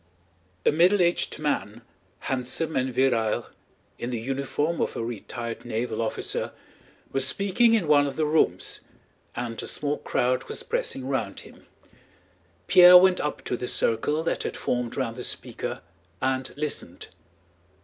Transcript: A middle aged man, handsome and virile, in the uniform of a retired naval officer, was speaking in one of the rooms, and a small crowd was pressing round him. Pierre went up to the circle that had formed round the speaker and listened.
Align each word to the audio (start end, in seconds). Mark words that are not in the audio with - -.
A 0.65 0.71
middle 0.71 0.99
aged 0.99 1.37
man, 1.37 1.83
handsome 2.21 2.75
and 2.75 2.91
virile, 2.91 3.45
in 3.99 4.09
the 4.09 4.19
uniform 4.19 4.81
of 4.81 4.95
a 4.95 5.03
retired 5.03 5.63
naval 5.63 6.01
officer, 6.01 6.53
was 7.11 7.27
speaking 7.27 7.75
in 7.75 7.87
one 7.87 8.07
of 8.07 8.15
the 8.15 8.25
rooms, 8.25 8.79
and 9.35 9.61
a 9.61 9.67
small 9.67 9.99
crowd 9.99 10.45
was 10.45 10.63
pressing 10.63 11.07
round 11.07 11.41
him. 11.41 11.67
Pierre 12.65 12.97
went 12.97 13.19
up 13.21 13.43
to 13.43 13.55
the 13.55 13.67
circle 13.67 14.23
that 14.23 14.41
had 14.41 14.57
formed 14.57 14.97
round 14.97 15.17
the 15.17 15.23
speaker 15.23 15.81
and 16.19 16.51
listened. 16.57 17.09